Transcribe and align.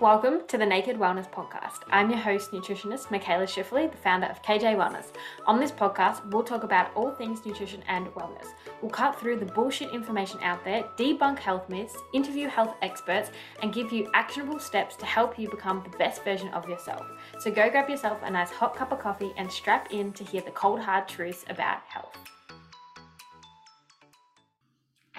Welcome 0.00 0.46
to 0.46 0.56
the 0.56 0.64
Naked 0.64 0.96
Wellness 0.96 1.28
Podcast. 1.28 1.80
I'm 1.90 2.08
your 2.08 2.20
host, 2.20 2.52
nutritionist 2.52 3.08
Mikaela 3.08 3.48
Schifferly, 3.48 3.90
the 3.90 3.96
founder 3.96 4.28
of 4.28 4.40
KJ 4.44 4.76
Wellness. 4.76 5.06
On 5.44 5.58
this 5.58 5.72
podcast, 5.72 6.24
we'll 6.30 6.44
talk 6.44 6.62
about 6.62 6.94
all 6.94 7.10
things 7.10 7.44
nutrition 7.44 7.82
and 7.88 8.06
wellness. 8.14 8.46
We'll 8.80 8.92
cut 8.92 9.18
through 9.18 9.40
the 9.40 9.46
bullshit 9.46 9.90
information 9.92 10.38
out 10.40 10.64
there, 10.64 10.84
debunk 10.96 11.40
health 11.40 11.68
myths, 11.68 11.96
interview 12.14 12.46
health 12.46 12.76
experts, 12.80 13.32
and 13.60 13.74
give 13.74 13.90
you 13.92 14.08
actionable 14.14 14.60
steps 14.60 14.94
to 14.94 15.04
help 15.04 15.36
you 15.36 15.50
become 15.50 15.82
the 15.82 15.98
best 15.98 16.22
version 16.22 16.50
of 16.50 16.68
yourself. 16.68 17.04
So 17.40 17.50
go 17.50 17.68
grab 17.68 17.90
yourself 17.90 18.20
a 18.22 18.30
nice 18.30 18.52
hot 18.52 18.76
cup 18.76 18.92
of 18.92 19.00
coffee 19.00 19.32
and 19.36 19.50
strap 19.50 19.92
in 19.92 20.12
to 20.12 20.22
hear 20.22 20.42
the 20.42 20.52
cold 20.52 20.78
hard 20.78 21.08
truths 21.08 21.44
about 21.48 21.80
health. 21.88 22.16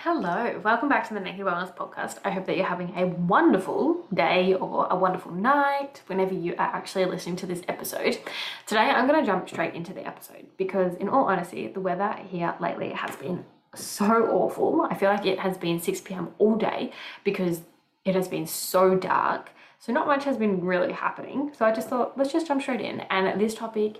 Hello, 0.04 0.58
welcome 0.64 0.88
back 0.88 1.10
to 1.10 1.14
the 1.14 1.20
Naked 1.20 1.46
Wellness 1.46 1.76
Podcast. 1.76 2.20
I 2.24 2.30
hope 2.32 2.46
that 2.46 2.56
you're 2.56 2.66
having 2.66 2.94
a 2.96 3.06
wonderful 3.06 4.08
day 4.14 4.54
or 4.54 4.88
a 4.90 4.96
wonderful 4.96 5.34
night 5.34 6.04
whenever 6.08 6.34
you 6.34 6.54
are 6.54 6.74
actually 6.74 7.04
listening 7.04 7.36
to 7.36 7.46
this 7.46 7.64
episode. 7.68 8.18
Today, 8.66 8.80
I'm 8.80 9.10
going 9.10 9.20
to 9.20 9.26
jump 9.26 9.50
straight 9.50 9.74
into 9.74 9.92
the 9.92 10.08
episode 10.08 10.48
because, 10.56 10.96
in 10.96 11.10
all 11.10 11.26
honesty, 11.26 11.68
the 11.68 11.82
weather 11.82 12.16
here 12.30 12.56
lately 12.62 12.92
has 12.92 13.14
been 13.18 13.44
so 13.76 14.26
awful. 14.28 14.88
I 14.90 14.96
feel 14.96 15.10
like 15.10 15.26
it 15.26 15.40
has 15.40 15.58
been 15.58 15.82
6 15.82 16.00
p.m. 16.00 16.30
all 16.38 16.56
day 16.56 16.94
because 17.26 17.64
it 18.06 18.16
has 18.16 18.30
been 18.30 18.48
so 18.48 18.96
dark. 18.96 19.50
So, 19.80 19.92
not 19.92 20.08
much 20.08 20.24
has 20.24 20.38
been 20.38 20.64
really 20.64 20.94
happening. 20.94 21.52
So, 21.58 21.66
I 21.66 21.74
just 21.74 21.90
thought, 21.90 22.18
let's 22.18 22.32
just 22.32 22.48
jump 22.48 22.62
straight 22.62 22.80
in. 22.80 23.02
And 23.02 23.42
this 23.42 23.54
topic 23.54 23.98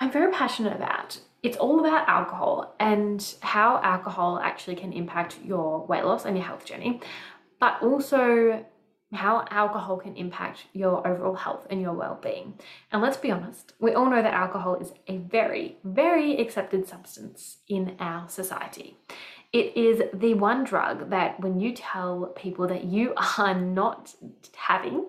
I'm 0.00 0.10
very 0.10 0.32
passionate 0.32 0.74
about 0.74 1.20
it's 1.42 1.56
all 1.56 1.80
about 1.80 2.08
alcohol 2.08 2.74
and 2.78 3.34
how 3.40 3.80
alcohol 3.82 4.38
actually 4.38 4.76
can 4.76 4.92
impact 4.92 5.38
your 5.44 5.86
weight 5.86 6.04
loss 6.04 6.24
and 6.24 6.36
your 6.36 6.46
health 6.46 6.64
journey, 6.64 7.00
but 7.58 7.82
also 7.82 8.64
how 9.12 9.44
alcohol 9.50 9.96
can 9.96 10.16
impact 10.16 10.66
your 10.72 11.06
overall 11.06 11.34
health 11.34 11.66
and 11.68 11.80
your 11.80 11.92
well 11.92 12.18
being. 12.22 12.54
And 12.92 13.02
let's 13.02 13.16
be 13.16 13.30
honest, 13.30 13.72
we 13.80 13.92
all 13.92 14.08
know 14.08 14.22
that 14.22 14.34
alcohol 14.34 14.76
is 14.76 14.92
a 15.08 15.16
very, 15.16 15.78
very 15.82 16.38
accepted 16.40 16.86
substance 16.86 17.58
in 17.68 17.96
our 17.98 18.28
society. 18.28 18.96
It 19.52 19.76
is 19.76 20.02
the 20.14 20.34
one 20.34 20.62
drug 20.62 21.10
that 21.10 21.40
when 21.40 21.58
you 21.58 21.72
tell 21.74 22.26
people 22.36 22.68
that 22.68 22.84
you 22.84 23.14
are 23.38 23.54
not 23.54 24.14
having, 24.54 25.06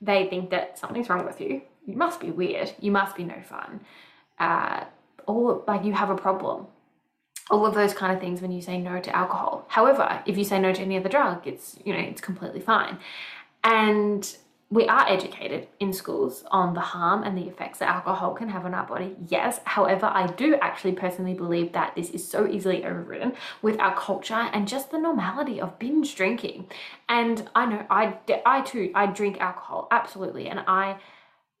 they 0.00 0.26
think 0.26 0.50
that 0.50 0.78
something's 0.78 1.08
wrong 1.08 1.24
with 1.24 1.40
you. 1.40 1.62
You 1.86 1.96
must 1.96 2.20
be 2.20 2.30
weird. 2.30 2.72
You 2.80 2.90
must 2.90 3.16
be 3.16 3.24
no 3.24 3.40
fun. 3.42 3.80
Uh, 4.38 4.84
or 5.26 5.62
like 5.66 5.84
you 5.84 5.92
have 5.92 6.10
a 6.10 6.16
problem 6.16 6.66
all 7.50 7.66
of 7.66 7.74
those 7.74 7.92
kind 7.92 8.14
of 8.14 8.20
things 8.20 8.40
when 8.40 8.50
you 8.50 8.62
say 8.62 8.78
no 8.78 9.00
to 9.00 9.14
alcohol. 9.14 9.66
However, 9.68 10.22
if 10.26 10.38
you 10.38 10.44
say 10.44 10.58
no 10.58 10.72
to 10.72 10.80
any 10.80 10.96
other 10.96 11.08
drug, 11.08 11.46
it's 11.46 11.76
you 11.84 11.92
know 11.92 11.98
it's 11.98 12.20
completely 12.20 12.60
fine. 12.60 12.98
And 13.64 14.36
we 14.70 14.86
are 14.86 15.06
educated 15.06 15.68
in 15.80 15.92
schools 15.92 16.44
on 16.50 16.72
the 16.72 16.80
harm 16.80 17.24
and 17.24 17.36
the 17.36 17.46
effects 17.46 17.80
that 17.80 17.90
alcohol 17.90 18.32
can 18.32 18.48
have 18.48 18.64
on 18.64 18.72
our 18.72 18.86
body. 18.86 19.14
Yes, 19.28 19.60
however, 19.64 20.06
I 20.06 20.28
do 20.28 20.56
actually 20.62 20.92
personally 20.92 21.34
believe 21.34 21.72
that 21.74 21.94
this 21.94 22.08
is 22.08 22.26
so 22.26 22.48
easily 22.48 22.82
overridden 22.82 23.34
with 23.60 23.78
our 23.78 23.94
culture 23.94 24.48
and 24.54 24.66
just 24.66 24.90
the 24.90 24.98
normality 24.98 25.60
of 25.60 25.78
binge 25.78 26.14
drinking. 26.14 26.70
And 27.08 27.50
I 27.54 27.66
know 27.66 27.86
I 27.90 28.16
I 28.46 28.62
too 28.62 28.92
I 28.94 29.06
drink 29.06 29.40
alcohol 29.40 29.88
absolutely, 29.90 30.48
and 30.48 30.60
I 30.60 30.96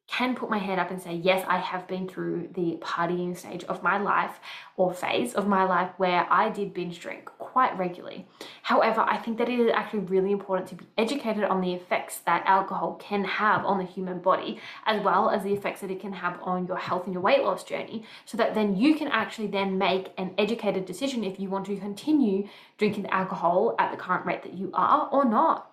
can 0.08 0.34
put 0.34 0.50
my 0.50 0.58
hand 0.58 0.78
up 0.78 0.90
and 0.90 1.00
say, 1.00 1.14
yes, 1.14 1.44
I 1.48 1.58
have 1.58 1.88
been 1.88 2.06
through 2.06 2.50
the 2.54 2.76
partying 2.82 3.36
stage 3.36 3.64
of 3.64 3.82
my 3.82 3.98
life 3.98 4.40
or 4.76 4.92
phase 4.92 5.32
of 5.32 5.46
my 5.46 5.64
life 5.64 5.90
where 5.96 6.26
I 6.30 6.50
did 6.50 6.74
binge 6.74 7.00
drink 7.00 7.30
quite 7.38 7.76
regularly. 7.78 8.26
However, 8.62 9.00
I 9.00 9.16
think 9.16 9.38
that 9.38 9.48
it 9.48 9.58
is 9.58 9.70
actually 9.72 10.00
really 10.00 10.32
important 10.32 10.68
to 10.68 10.74
be 10.74 10.86
educated 10.98 11.44
on 11.44 11.62
the 11.62 11.72
effects 11.72 12.18
that 12.26 12.44
alcohol 12.46 12.96
can 13.00 13.24
have 13.24 13.64
on 13.64 13.78
the 13.78 13.84
human 13.84 14.18
body, 14.18 14.60
as 14.84 15.02
well 15.02 15.30
as 15.30 15.44
the 15.44 15.54
effects 15.54 15.80
that 15.80 15.90
it 15.90 16.00
can 16.00 16.12
have 16.12 16.38
on 16.42 16.66
your 16.66 16.76
health 16.76 17.04
and 17.04 17.14
your 17.14 17.22
weight 17.22 17.42
loss 17.42 17.64
journey, 17.64 18.04
so 18.26 18.36
that 18.36 18.54
then 18.54 18.76
you 18.76 18.94
can 18.94 19.08
actually 19.08 19.46
then 19.46 19.78
make 19.78 20.12
an 20.18 20.34
educated 20.36 20.84
decision 20.84 21.24
if 21.24 21.40
you 21.40 21.48
want 21.48 21.64
to 21.66 21.76
continue 21.76 22.48
drinking 22.76 23.06
alcohol 23.06 23.74
at 23.78 23.90
the 23.90 23.96
current 23.96 24.26
rate 24.26 24.42
that 24.42 24.54
you 24.54 24.70
are 24.74 25.08
or 25.10 25.24
not. 25.24 25.70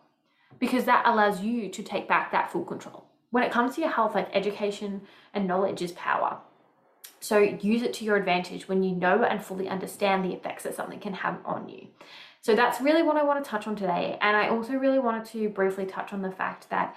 Because 0.60 0.86
that 0.86 1.06
allows 1.06 1.42
you 1.42 1.68
to 1.70 1.84
take 1.84 2.08
back 2.08 2.32
that 2.32 2.52
full 2.52 2.64
control 2.64 3.09
when 3.32 3.44
it 3.44 3.52
comes 3.52 3.76
to 3.76 3.82
your 3.82 3.90
health, 3.92 4.16
like 4.16 4.30
education 4.34 5.02
and 5.34 5.48
knowledge 5.48 5.82
is 5.82 5.92
power. 5.94 6.40
So 7.20 7.40
use 7.40 7.82
it 7.82 7.94
to 7.96 8.06
your 8.06 8.16
advantage 8.16 8.68
when 8.68 8.82
you 8.82 8.96
know 8.96 9.24
and 9.24 9.44
fully 9.44 9.68
understand 9.68 10.24
the 10.24 10.34
effects 10.34 10.64
that 10.64 10.76
something 10.76 11.00
can 11.00 11.14
have 11.14 11.38
on 11.46 11.68
you. 11.68 11.88
So 12.42 12.56
that's 12.56 12.80
really 12.80 13.04
what 13.04 13.18
I 13.18 13.24
want 13.24 13.44
to 13.44 13.50
touch 13.50 13.68
on 13.68 13.76
today. 13.76 14.18
And 14.22 14.36
I 14.38 14.50
also 14.50 14.74
really 14.74 15.00
wanted 15.00 15.26
to 15.32 15.50
briefly 15.50 15.86
touch 15.86 16.14
on 16.14 16.22
the 16.22 16.32
fact 16.32 16.70
that 16.70 16.96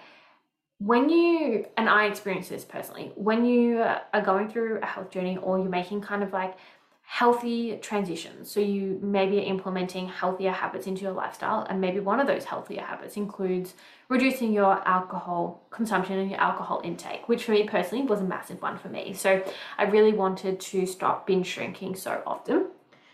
when 0.78 1.08
you, 1.08 1.66
and 1.76 1.88
I 1.88 2.06
experience 2.06 2.48
this 2.48 2.64
personally, 2.64 3.12
when 3.16 3.44
you 3.44 3.82
are 3.82 4.22
going 4.24 4.48
through 4.48 4.78
a 4.80 4.86
health 4.86 5.10
journey 5.10 5.36
or 5.36 5.58
you're 5.58 5.68
making 5.68 6.00
kind 6.00 6.22
of 6.22 6.32
like 6.32 6.56
healthy 7.04 7.76
transitions. 7.82 8.50
So 8.50 8.60
you 8.60 8.98
maybe 9.02 9.38
are 9.38 9.42
implementing 9.42 10.08
healthier 10.08 10.50
habits 10.50 10.86
into 10.86 11.02
your 11.02 11.12
lifestyle, 11.12 11.66
and 11.68 11.80
maybe 11.80 12.00
one 12.00 12.20
of 12.20 12.26
those 12.26 12.44
healthier 12.44 12.82
habits 12.82 13.16
includes 13.16 13.74
reducing 14.08 14.52
your 14.52 14.86
alcohol 14.88 15.66
consumption 15.70 16.18
and 16.18 16.30
your 16.30 16.40
alcohol 16.40 16.80
intake, 16.84 17.28
which 17.28 17.44
for 17.44 17.52
me 17.52 17.64
personally 17.64 18.04
was 18.04 18.20
a 18.20 18.24
massive 18.24 18.60
one 18.62 18.78
for 18.78 18.88
me. 18.88 19.12
So 19.12 19.44
I 19.78 19.84
really 19.84 20.12
wanted 20.12 20.58
to 20.60 20.86
stop 20.86 21.26
binge 21.26 21.54
drinking 21.54 21.96
so 21.96 22.22
often. 22.26 22.68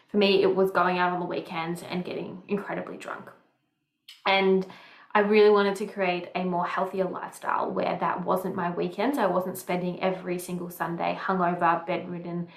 For 0.08 0.16
me, 0.16 0.42
it 0.42 0.54
was 0.54 0.70
going 0.70 0.98
out 0.98 1.12
on 1.12 1.20
the 1.20 1.26
weekends 1.26 1.82
and 1.82 2.04
getting 2.04 2.42
incredibly 2.48 2.96
drunk. 2.96 3.30
And 4.26 4.66
I 5.14 5.20
really 5.20 5.50
wanted 5.50 5.74
to 5.76 5.86
create 5.86 6.28
a 6.34 6.44
more 6.44 6.66
healthier 6.66 7.04
lifestyle 7.04 7.70
where 7.70 7.96
that 7.98 8.24
wasn't 8.24 8.54
my 8.54 8.70
weekends. 8.70 9.18
I 9.18 9.26
wasn't 9.26 9.58
spending 9.58 10.00
every 10.02 10.38
single 10.38 10.70
Sunday 10.70 11.18
hungover, 11.20 11.84
bedridden, 11.86 12.48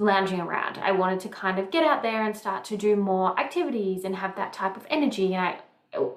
lounging 0.00 0.40
around. 0.40 0.78
I 0.78 0.92
wanted 0.92 1.20
to 1.20 1.28
kind 1.28 1.58
of 1.58 1.70
get 1.70 1.84
out 1.84 2.02
there 2.02 2.24
and 2.24 2.34
start 2.34 2.64
to 2.64 2.76
do 2.76 2.96
more 2.96 3.38
activities 3.38 4.04
and 4.04 4.16
have 4.16 4.34
that 4.36 4.52
type 4.52 4.76
of 4.76 4.86
energy. 4.88 5.34
And 5.34 5.44
I, 5.44 5.58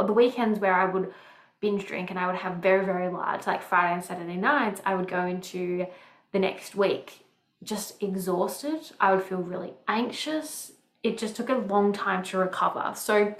the 0.04 0.14
weekends 0.14 0.60
where 0.60 0.74
I 0.74 0.86
would 0.86 1.14
binge 1.60 1.86
drink 1.86 2.10
and 2.10 2.18
I 2.18 2.26
would 2.26 2.38
have 2.38 2.58
very, 2.58 2.86
very 2.86 3.10
large, 3.10 3.46
like 3.46 3.62
Friday 3.62 3.94
and 3.94 4.04
Saturday 4.04 4.38
nights, 4.38 4.82
I 4.86 4.96
would 4.96 5.10
go 5.10 5.26
into 5.26 5.86
the 6.32 6.40
next 6.40 6.76
week 6.76 7.26
just 7.62 8.02
exhausted. 8.02 8.92
I 9.00 9.14
would 9.14 9.24
feel 9.24 9.40
really 9.40 9.74
anxious. 9.88 10.72
It 11.04 11.18
just 11.18 11.36
took 11.36 11.50
a 11.50 11.56
long 11.56 11.92
time 11.92 12.24
to 12.24 12.38
recover. 12.38 12.94
So 12.96 13.36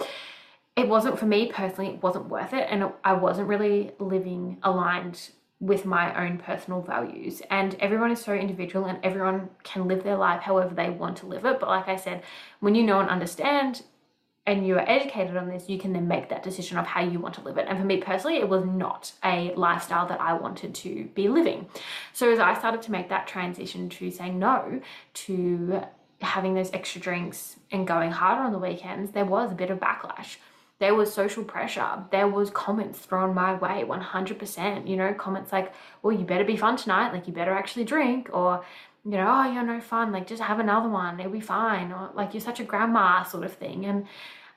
it 0.76 0.88
wasn't 0.88 1.18
for 1.18 1.26
me 1.26 1.50
personally, 1.52 1.92
it 1.92 2.02
wasn't 2.02 2.28
worth 2.28 2.52
it. 2.52 2.66
And 2.68 2.92
I 3.02 3.14
wasn't 3.14 3.48
really 3.48 3.92
living 3.98 4.58
aligned 4.62 5.30
with 5.60 5.84
my 5.84 6.26
own 6.26 6.38
personal 6.38 6.82
values. 6.82 7.40
And 7.50 7.74
everyone 7.80 8.10
is 8.10 8.20
so 8.20 8.34
individual 8.34 8.86
and 8.86 8.98
everyone 9.02 9.50
can 9.62 9.88
live 9.88 10.04
their 10.04 10.16
life 10.16 10.42
however 10.42 10.74
they 10.74 10.90
want 10.90 11.16
to 11.18 11.26
live 11.26 11.44
it. 11.44 11.60
But 11.60 11.68
like 11.68 11.88
I 11.88 11.96
said, 11.96 12.22
when 12.60 12.74
you 12.74 12.82
know 12.82 13.00
and 13.00 13.08
understand 13.08 13.82
and 14.46 14.66
you 14.66 14.74
are 14.76 14.88
educated 14.88 15.36
on 15.36 15.48
this, 15.48 15.70
you 15.70 15.78
can 15.78 15.94
then 15.94 16.06
make 16.06 16.28
that 16.28 16.42
decision 16.42 16.76
of 16.76 16.86
how 16.86 17.00
you 17.00 17.18
want 17.18 17.34
to 17.34 17.40
live 17.40 17.56
it. 17.56 17.66
And 17.66 17.78
for 17.78 17.84
me 17.84 17.96
personally, 17.98 18.36
it 18.36 18.48
was 18.48 18.64
not 18.64 19.12
a 19.24 19.54
lifestyle 19.54 20.06
that 20.08 20.20
I 20.20 20.34
wanted 20.34 20.74
to 20.74 21.08
be 21.14 21.28
living. 21.28 21.66
So 22.12 22.30
as 22.30 22.38
I 22.38 22.52
started 22.58 22.82
to 22.82 22.92
make 22.92 23.08
that 23.08 23.26
transition 23.26 23.88
to 23.90 24.10
saying 24.10 24.38
no 24.38 24.82
to 25.14 25.82
having 26.20 26.54
those 26.54 26.72
extra 26.72 27.00
drinks 27.00 27.56
and 27.70 27.86
going 27.86 28.10
harder 28.10 28.42
on 28.42 28.52
the 28.52 28.58
weekends, 28.58 29.12
there 29.12 29.24
was 29.24 29.50
a 29.50 29.54
bit 29.54 29.70
of 29.70 29.78
backlash 29.78 30.36
there 30.84 30.94
was 30.94 31.10
social 31.10 31.42
pressure. 31.44 32.04
There 32.10 32.28
was 32.28 32.50
comments 32.50 32.98
thrown 32.98 33.34
my 33.34 33.54
way 33.54 33.86
100%. 33.88 34.86
You 34.86 34.96
know, 34.96 35.14
comments 35.14 35.50
like, 35.50 35.72
well, 36.02 36.14
you 36.14 36.26
better 36.26 36.44
be 36.44 36.58
fun 36.58 36.76
tonight. 36.76 37.10
Like, 37.10 37.26
you 37.26 37.32
better 37.32 37.52
actually 37.52 37.84
drink. 37.84 38.28
Or, 38.34 38.62
you 39.02 39.12
know, 39.12 39.26
oh, 39.26 39.50
you're 39.50 39.62
no 39.62 39.80
fun. 39.80 40.12
Like, 40.12 40.26
just 40.26 40.42
have 40.42 40.58
another 40.58 40.90
one. 40.90 41.18
It'll 41.18 41.32
be 41.32 41.40
fine. 41.40 41.90
Or, 41.90 42.10
like, 42.12 42.34
you're 42.34 42.42
such 42.42 42.60
a 42.60 42.64
grandma 42.64 43.22
sort 43.22 43.44
of 43.44 43.54
thing. 43.54 43.86
And 43.86 44.06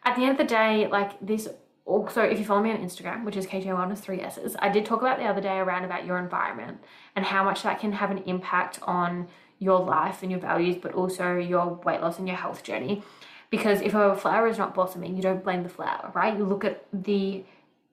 at 0.03 0.17
the 0.17 0.23
end 0.23 0.31
of 0.31 0.37
the 0.37 0.43
day, 0.43 0.87
like, 0.87 1.11
this 1.25 1.47
also, 1.85 2.23
if 2.23 2.37
you 2.37 2.43
follow 2.43 2.61
me 2.61 2.71
on 2.71 2.79
Instagram, 2.79 3.23
which 3.23 3.37
is 3.37 3.47
KJ 3.47 3.67
Wellness 3.67 3.99
3 3.99 4.19
S's, 4.19 4.57
I 4.59 4.67
did 4.67 4.85
talk 4.85 4.99
about 4.99 5.19
the 5.19 5.23
other 5.23 5.39
day 5.39 5.59
around 5.59 5.85
about 5.85 6.05
your 6.05 6.17
environment 6.17 6.83
and 7.15 7.23
how 7.23 7.45
much 7.45 7.63
that 7.63 7.79
can 7.79 7.93
have 7.93 8.11
an 8.11 8.17
impact 8.25 8.79
on 8.83 9.29
your 9.59 9.79
life 9.79 10.23
and 10.23 10.29
your 10.29 10.41
values, 10.41 10.75
but 10.75 10.93
also 10.93 11.37
your 11.37 11.75
weight 11.85 12.01
loss 12.01 12.19
and 12.19 12.27
your 12.27 12.35
health 12.35 12.63
journey. 12.63 13.01
Because 13.49 13.81
if 13.81 13.93
a 13.93 14.15
flower 14.15 14.47
is 14.47 14.57
not 14.57 14.75
blossoming, 14.75 15.15
you 15.15 15.21
don't 15.21 15.43
blame 15.43 15.63
the 15.63 15.69
flower, 15.69 16.11
right? 16.13 16.37
You 16.37 16.45
look 16.45 16.65
at 16.65 16.85
the 16.91 17.43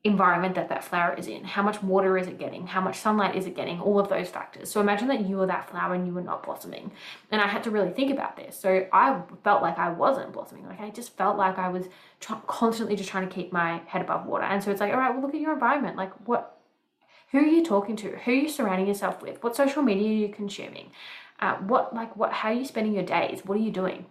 environment 0.05 0.55
that 0.55 0.69
that 0.69 0.85
flower 0.85 1.15
is 1.15 1.27
in. 1.27 1.45
How 1.45 1.62
much 1.62 1.83
water 1.83 2.19
is 2.19 2.27
it 2.27 2.39
getting? 2.39 2.67
How 2.67 2.83
much 2.83 2.99
sunlight 2.99 3.35
is 3.37 3.47
it 3.47 3.56
getting? 3.56 3.81
All 3.81 3.99
of 3.99 4.11
those 4.11 4.29
factors. 4.29 4.71
So 4.71 4.83
imagine 4.83 5.09
that 5.09 5.27
you 5.27 5.39
were 5.39 5.47
that 5.47 5.71
flower 5.71 5.95
and 5.95 6.06
you 6.06 6.12
were 6.12 6.21
not 6.21 6.43
blossoming. 6.43 6.93
And 7.31 7.41
I 7.41 7.47
had 7.47 7.65
to 7.65 7.71
really 7.71 7.91
think 7.91 8.12
about 8.12 8.37
this. 8.37 8.55
So 8.59 8.87
I 8.93 9.23
felt 9.43 9.62
like 9.62 9.79
I 9.79 9.91
wasn't 9.91 10.33
blossoming. 10.33 10.67
Like 10.67 10.81
I 10.81 10.91
just 10.91 11.17
felt 11.17 11.39
like 11.39 11.59
I 11.59 11.71
was 11.71 11.87
tr- 12.21 12.35
constantly 12.47 12.97
just 12.97 13.09
trying 13.09 13.27
to 13.27 13.35
keep 13.35 13.50
my 13.50 13.81
head 13.87 14.03
above 14.03 14.27
water. 14.27 14.45
And 14.45 14.62
so 14.62 14.71
it's 14.71 14.81
like, 14.81 14.93
all 14.93 14.99
right, 14.99 15.11
well, 15.11 15.23
look 15.23 15.35
at 15.35 15.41
your 15.41 15.55
environment. 15.55 15.97
Like 15.97 16.12
what, 16.29 16.59
who 17.33 17.39
are 17.39 17.47
you 17.47 17.65
talking 17.65 17.97
to? 17.97 18.11
Who 18.11 18.31
are 18.31 18.35
you 18.35 18.49
surrounding 18.50 18.87
yourself 18.87 19.23
with? 19.23 19.43
What 19.43 19.57
social 19.57 19.83
media 19.83 20.09
are 20.09 20.12
you 20.12 20.29
consuming? 20.29 20.91
Uh, 21.41 21.55
what, 21.57 21.95
like, 21.95 22.15
what, 22.15 22.31
how 22.31 22.50
are 22.50 22.55
you 22.55 22.67
spending 22.67 22.93
your 22.93 23.03
days? 23.05 23.41
What 23.45 23.57
are 23.57 23.62
you 23.62 23.71
doing? 23.71 24.07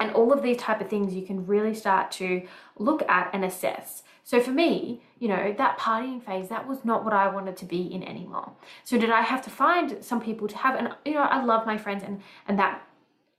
And 0.00 0.12
all 0.12 0.32
of 0.32 0.42
these 0.42 0.56
type 0.56 0.80
of 0.80 0.88
things 0.88 1.14
you 1.14 1.22
can 1.22 1.46
really 1.46 1.74
start 1.74 2.10
to 2.12 2.42
look 2.78 3.02
at 3.08 3.30
and 3.32 3.44
assess. 3.44 4.02
So 4.24 4.40
for 4.40 4.50
me 4.50 5.02
you 5.18 5.28
know 5.28 5.54
that 5.56 5.78
partying 5.78 6.22
phase 6.22 6.48
that 6.48 6.66
was 6.66 6.84
not 6.84 7.04
what 7.04 7.12
i 7.12 7.28
wanted 7.28 7.56
to 7.58 7.66
be 7.66 7.82
in 7.82 8.02
anymore. 8.02 8.52
So 8.84 8.98
did 8.98 9.10
i 9.10 9.20
have 9.20 9.42
to 9.42 9.50
find 9.50 10.02
some 10.04 10.20
people 10.20 10.48
to 10.48 10.56
have 10.56 10.74
and 10.74 10.94
you 11.04 11.14
know 11.14 11.22
i 11.22 11.44
love 11.44 11.66
my 11.66 11.78
friends 11.78 12.02
and 12.02 12.22
and 12.48 12.58
that 12.58 12.82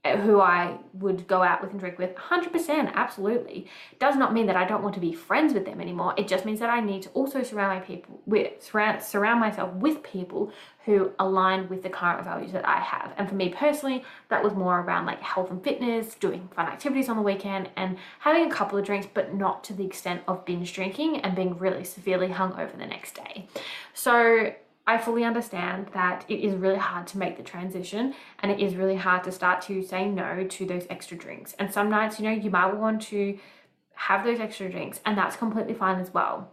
Uh, 0.03 0.17
who 0.17 0.41
I 0.41 0.79
would 0.93 1.27
go 1.27 1.43
out 1.43 1.61
with 1.61 1.69
and 1.69 1.79
drink 1.79 1.99
with 1.99 2.15
100% 2.15 2.91
absolutely. 2.95 3.67
Does 3.99 4.15
not 4.15 4.33
mean 4.33 4.47
that 4.47 4.55
I 4.55 4.65
don't 4.65 4.81
want 4.81 4.95
to 4.95 4.99
be 4.99 5.13
friends 5.13 5.53
with 5.53 5.63
them 5.63 5.79
anymore. 5.79 6.15
It 6.17 6.27
just 6.27 6.43
means 6.43 6.59
that 6.59 6.71
I 6.71 6.79
need 6.79 7.03
to 7.03 7.09
also 7.09 7.43
surround 7.43 7.77
my 7.79 7.85
people 7.85 8.19
with 8.25 8.63
surround, 8.63 9.03
surround 9.03 9.39
myself 9.39 9.71
with 9.75 10.01
people 10.01 10.51
who 10.85 11.11
align 11.19 11.69
with 11.69 11.83
the 11.83 11.89
current 11.89 12.23
values 12.23 12.51
that 12.53 12.67
I 12.67 12.79
have. 12.79 13.13
And 13.15 13.29
for 13.29 13.35
me 13.35 13.49
personally 13.49 14.03
that 14.29 14.43
was 14.43 14.55
more 14.55 14.79
around 14.79 15.05
like 15.05 15.21
health 15.21 15.51
and 15.51 15.63
fitness 15.63 16.15
doing 16.15 16.49
fun 16.55 16.65
activities 16.65 17.07
on 17.07 17.15
the 17.15 17.21
weekend 17.21 17.69
and 17.75 17.95
having 18.21 18.51
a 18.51 18.51
couple 18.51 18.79
of 18.79 18.85
drinks 18.85 19.07
but 19.13 19.35
not 19.35 19.63
to 19.65 19.73
the 19.73 19.85
extent 19.85 20.23
of 20.27 20.45
binge 20.45 20.73
drinking 20.73 21.17
and 21.17 21.35
being 21.35 21.59
really 21.59 21.83
severely 21.83 22.29
hungover 22.29 22.75
the 22.75 22.87
next 22.87 23.13
day. 23.13 23.47
So 23.93 24.55
I 24.87 24.97
fully 24.97 25.23
understand 25.23 25.89
that 25.93 26.25
it 26.27 26.39
is 26.39 26.55
really 26.55 26.77
hard 26.77 27.07
to 27.07 27.17
make 27.17 27.37
the 27.37 27.43
transition 27.43 28.15
and 28.39 28.51
it 28.51 28.59
is 28.59 28.75
really 28.75 28.95
hard 28.95 29.23
to 29.25 29.31
start 29.31 29.61
to 29.63 29.83
say 29.83 30.07
no 30.07 30.45
to 30.45 30.65
those 30.65 30.87
extra 30.89 31.17
drinks. 31.17 31.53
And 31.59 31.71
some 31.71 31.89
nights, 31.89 32.19
you 32.19 32.25
know, 32.25 32.31
you 32.31 32.49
might 32.49 32.73
want 32.75 33.01
to 33.03 33.37
have 33.93 34.25
those 34.25 34.39
extra 34.39 34.69
drinks 34.69 34.99
and 35.05 35.17
that's 35.17 35.35
completely 35.35 35.75
fine 35.75 35.99
as 35.99 36.13
well. 36.13 36.51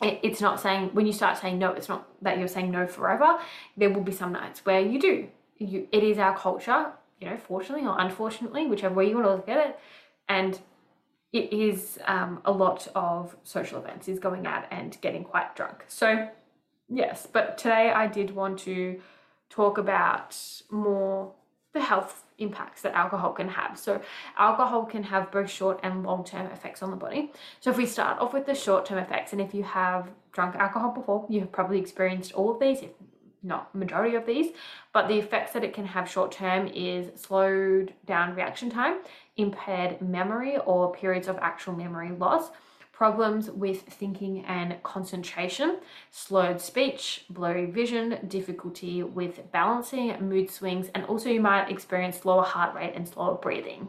It, 0.00 0.20
it's 0.22 0.40
not 0.40 0.60
saying 0.60 0.90
when 0.92 1.06
you 1.06 1.12
start 1.12 1.38
saying 1.38 1.58
no, 1.58 1.72
it's 1.72 1.88
not 1.88 2.08
that 2.22 2.38
you're 2.38 2.48
saying 2.48 2.70
no 2.70 2.86
forever. 2.86 3.38
There 3.76 3.90
will 3.90 4.02
be 4.02 4.12
some 4.12 4.32
nights 4.32 4.64
where 4.64 4.80
you 4.80 5.00
do. 5.00 5.28
You, 5.58 5.88
it 5.90 6.04
is 6.04 6.18
our 6.18 6.38
culture, 6.38 6.92
you 7.20 7.28
know, 7.28 7.36
fortunately 7.36 7.86
or 7.86 7.98
unfortunately, 7.98 8.66
whichever 8.68 8.94
way 8.94 9.08
you 9.08 9.16
want 9.16 9.26
to 9.26 9.34
look 9.34 9.48
at 9.48 9.66
it. 9.68 9.78
And 10.28 10.60
it 11.32 11.52
is 11.52 11.98
um, 12.06 12.40
a 12.44 12.52
lot 12.52 12.86
of 12.94 13.36
social 13.42 13.80
events 13.80 14.06
is 14.08 14.20
going 14.20 14.46
out 14.46 14.66
and 14.70 14.96
getting 15.00 15.24
quite 15.24 15.56
drunk. 15.56 15.84
So 15.88 16.28
yes, 16.88 17.26
but 17.30 17.58
today 17.58 17.90
I 17.90 18.06
did 18.06 18.34
want 18.34 18.58
to 18.60 19.00
talk 19.50 19.78
about 19.78 20.36
more 20.70 21.32
the 21.74 21.80
health 21.80 22.24
impacts 22.38 22.82
that 22.82 22.94
alcohol 22.94 23.32
can 23.32 23.48
have. 23.48 23.78
So, 23.78 24.00
alcohol 24.36 24.84
can 24.86 25.02
have 25.02 25.30
both 25.30 25.50
short 25.50 25.80
and 25.82 26.02
long 26.02 26.24
term 26.24 26.46
effects 26.46 26.82
on 26.82 26.90
the 26.90 26.96
body. 26.96 27.32
So, 27.60 27.70
if 27.70 27.76
we 27.76 27.86
start 27.86 28.18
off 28.20 28.32
with 28.32 28.46
the 28.46 28.54
short 28.54 28.86
term 28.86 28.98
effects, 28.98 29.32
and 29.32 29.40
if 29.40 29.54
you 29.54 29.62
have 29.64 30.08
drunk 30.32 30.56
alcohol 30.56 30.90
before, 30.90 31.26
you 31.28 31.40
have 31.40 31.52
probably 31.52 31.78
experienced 31.78 32.32
all 32.32 32.50
of 32.50 32.60
these, 32.60 32.82
if 32.82 32.90
not 33.42 33.72
majority 33.74 34.16
of 34.16 34.26
these, 34.26 34.52
but 34.92 35.08
the 35.08 35.18
effects 35.18 35.52
that 35.52 35.62
it 35.62 35.72
can 35.72 35.84
have 35.84 36.10
short 36.10 36.32
term 36.32 36.66
is 36.68 37.20
slowed 37.20 37.92
down 38.06 38.34
reaction 38.34 38.70
time, 38.70 38.98
impaired 39.36 40.00
memory, 40.00 40.58
or 40.58 40.92
periods 40.92 41.28
of 41.28 41.36
actual 41.38 41.74
memory 41.74 42.10
loss 42.10 42.50
problems 42.98 43.48
with 43.48 43.82
thinking 43.82 44.44
and 44.46 44.82
concentration, 44.82 45.78
slurred 46.10 46.60
speech, 46.60 47.24
blurry 47.30 47.64
vision, 47.64 48.18
difficulty 48.26 49.04
with 49.04 49.52
balancing, 49.52 50.20
mood 50.28 50.50
swings, 50.50 50.88
and 50.96 51.04
also 51.04 51.28
you 51.28 51.40
might 51.40 51.70
experience 51.70 52.18
slower 52.18 52.42
heart 52.42 52.74
rate 52.74 52.92
and 52.96 53.08
slower 53.08 53.36
breathing. 53.36 53.86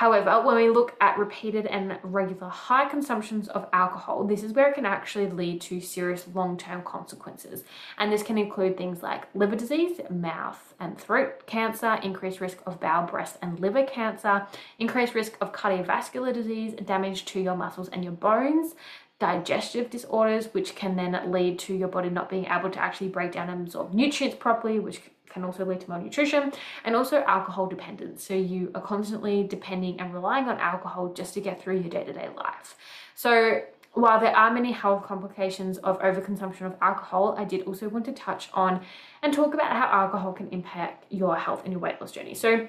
However, 0.00 0.40
when 0.40 0.56
we 0.56 0.70
look 0.70 0.94
at 1.02 1.18
repeated 1.18 1.66
and 1.66 1.98
regular 2.02 2.48
high 2.48 2.88
consumptions 2.88 3.48
of 3.48 3.68
alcohol, 3.70 4.24
this 4.24 4.42
is 4.42 4.54
where 4.54 4.70
it 4.70 4.74
can 4.74 4.86
actually 4.86 5.28
lead 5.28 5.60
to 5.60 5.78
serious 5.78 6.26
long 6.32 6.56
term 6.56 6.80
consequences. 6.80 7.64
And 7.98 8.10
this 8.10 8.22
can 8.22 8.38
include 8.38 8.78
things 8.78 9.02
like 9.02 9.26
liver 9.34 9.56
disease, 9.56 10.00
mouth 10.08 10.72
and 10.80 10.98
throat 10.98 11.44
cancer, 11.44 11.98
increased 12.02 12.40
risk 12.40 12.62
of 12.64 12.80
bowel, 12.80 13.08
breast, 13.08 13.36
and 13.42 13.60
liver 13.60 13.84
cancer, 13.84 14.46
increased 14.78 15.14
risk 15.14 15.36
of 15.38 15.52
cardiovascular 15.52 16.32
disease, 16.32 16.72
damage 16.86 17.26
to 17.26 17.38
your 17.38 17.54
muscles 17.54 17.90
and 17.90 18.02
your 18.02 18.14
bones, 18.14 18.74
digestive 19.18 19.90
disorders, 19.90 20.46
which 20.54 20.74
can 20.74 20.96
then 20.96 21.30
lead 21.30 21.58
to 21.58 21.74
your 21.74 21.88
body 21.88 22.08
not 22.08 22.30
being 22.30 22.46
able 22.46 22.70
to 22.70 22.80
actually 22.80 23.08
break 23.08 23.32
down 23.32 23.50
and 23.50 23.66
absorb 23.66 23.92
nutrients 23.92 24.38
properly, 24.40 24.78
which 24.78 25.02
can 25.30 25.44
also 25.44 25.64
lead 25.64 25.80
to 25.80 25.88
malnutrition 25.88 26.52
and 26.84 26.94
also 26.94 27.22
alcohol 27.26 27.66
dependence. 27.66 28.24
So 28.24 28.34
you 28.34 28.70
are 28.74 28.82
constantly 28.82 29.44
depending 29.44 30.00
and 30.00 30.12
relying 30.12 30.46
on 30.48 30.58
alcohol 30.58 31.12
just 31.12 31.34
to 31.34 31.40
get 31.40 31.62
through 31.62 31.78
your 31.78 31.90
day 31.90 32.04
to 32.04 32.12
day 32.12 32.28
life. 32.36 32.76
So 33.14 33.62
while 33.92 34.20
there 34.20 34.36
are 34.36 34.52
many 34.52 34.72
health 34.72 35.04
complications 35.04 35.78
of 35.78 35.98
overconsumption 36.00 36.62
of 36.62 36.76
alcohol, 36.80 37.34
I 37.36 37.44
did 37.44 37.62
also 37.62 37.88
want 37.88 38.04
to 38.04 38.12
touch 38.12 38.48
on 38.54 38.82
and 39.22 39.32
talk 39.32 39.52
about 39.54 39.72
how 39.72 39.86
alcohol 39.86 40.32
can 40.32 40.48
impact 40.48 41.06
your 41.10 41.36
health 41.36 41.62
and 41.64 41.72
your 41.72 41.80
weight 41.80 42.00
loss 42.00 42.12
journey. 42.12 42.34
So 42.34 42.68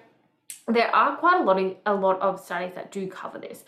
there 0.67 0.93
are 0.95 1.17
quite 1.17 1.41
a 1.41 1.43
lot 1.43 1.59
of 1.59 1.75
a 1.85 1.93
lot 1.93 2.19
of 2.21 2.39
studies 2.39 2.73
that 2.75 2.91
do 2.91 3.07
cover 3.07 3.39
this 3.39 3.63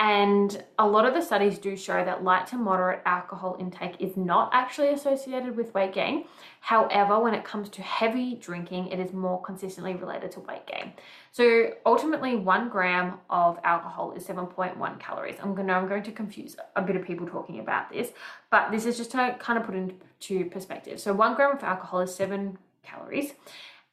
and 0.00 0.64
a 0.76 0.86
lot 0.86 1.06
of 1.06 1.14
the 1.14 1.20
studies 1.20 1.56
do 1.56 1.76
show 1.76 2.04
that 2.04 2.24
light 2.24 2.48
to 2.48 2.56
moderate 2.56 3.00
alcohol 3.06 3.56
intake 3.60 3.94
is 4.00 4.16
not 4.16 4.50
actually 4.52 4.88
associated 4.88 5.56
with 5.56 5.72
weight 5.72 5.92
gain. 5.92 6.24
However, 6.60 7.20
when 7.20 7.32
it 7.32 7.44
comes 7.44 7.68
to 7.70 7.82
heavy 7.82 8.34
drinking, 8.34 8.88
it 8.88 8.98
is 8.98 9.12
more 9.12 9.40
consistently 9.40 9.94
related 9.94 10.32
to 10.32 10.40
weight 10.40 10.66
gain. 10.66 10.94
So 11.30 11.74
ultimately, 11.86 12.34
one 12.34 12.68
gram 12.70 13.18
of 13.30 13.60
alcohol 13.62 14.12
is 14.16 14.26
7.1 14.26 14.98
calories. 14.98 15.36
I'm 15.40 15.54
going, 15.54 15.68
to, 15.68 15.74
I'm 15.74 15.86
going 15.86 16.02
to 16.02 16.12
confuse 16.12 16.56
a 16.74 16.82
bit 16.82 16.96
of 16.96 17.04
people 17.04 17.28
talking 17.28 17.60
about 17.60 17.92
this, 17.92 18.10
but 18.50 18.72
this 18.72 18.86
is 18.86 18.96
just 18.96 19.12
to 19.12 19.36
kind 19.38 19.60
of 19.60 19.64
put 19.64 19.76
into 19.76 20.50
perspective. 20.50 20.98
So 20.98 21.12
one 21.12 21.36
gram 21.36 21.56
of 21.56 21.62
alcohol 21.62 22.00
is 22.00 22.12
seven 22.12 22.58
calories. 22.82 23.32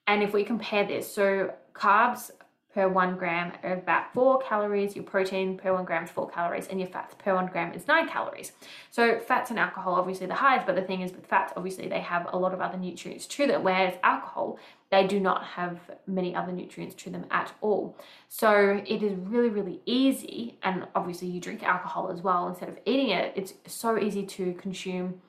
And 0.07 0.23
if 0.23 0.33
we 0.33 0.43
compare 0.43 0.85
this, 0.87 1.13
so 1.13 1.53
carbs 1.75 2.31
per 2.73 2.87
one 2.87 3.17
gram 3.17 3.51
are 3.63 3.73
about 3.73 4.13
four 4.13 4.39
calories, 4.41 4.95
your 4.95 5.03
protein 5.03 5.57
per 5.57 5.73
one 5.73 5.85
gram 5.85 6.03
is 6.03 6.09
four 6.09 6.29
calories, 6.29 6.67
and 6.67 6.79
your 6.79 6.89
fats 6.89 7.15
per 7.15 7.35
one 7.35 7.47
gram 7.47 7.73
is 7.73 7.87
nine 7.87 8.07
calories. 8.07 8.53
So 8.89 9.19
fats 9.19 9.49
and 9.49 9.59
alcohol 9.59 9.95
obviously 9.95 10.27
the 10.27 10.35
highest, 10.35 10.65
but 10.65 10.75
the 10.75 10.81
thing 10.81 11.01
is 11.01 11.11
with 11.11 11.25
fats, 11.25 11.53
obviously 11.55 11.87
they 11.87 11.99
have 11.99 12.27
a 12.31 12.37
lot 12.37 12.53
of 12.53 12.61
other 12.61 12.77
nutrients 12.77 13.25
to 13.27 13.47
them, 13.47 13.63
whereas 13.63 13.95
alcohol, 14.03 14.57
they 14.89 15.07
do 15.07 15.19
not 15.19 15.45
have 15.45 15.79
many 16.05 16.35
other 16.35 16.51
nutrients 16.51 16.95
to 16.95 17.09
them 17.09 17.25
at 17.31 17.53
all. 17.61 17.97
So 18.27 18.81
it 18.85 19.01
is 19.01 19.13
really, 19.17 19.49
really 19.49 19.79
easy, 19.85 20.57
and 20.63 20.87
obviously 20.95 21.29
you 21.29 21.39
drink 21.39 21.63
alcohol 21.63 22.11
as 22.11 22.21
well 22.21 22.47
instead 22.47 22.69
of 22.69 22.77
eating 22.85 23.09
it, 23.09 23.33
it's 23.35 23.53
so 23.67 23.97
easy 23.97 24.25
to 24.25 24.53
consume 24.53 25.21